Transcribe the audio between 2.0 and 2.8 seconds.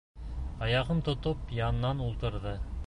ултырҙы.